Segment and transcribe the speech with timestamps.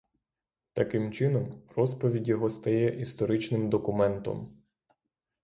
[0.73, 4.63] Таким чином, розповідь його стає історичним документом.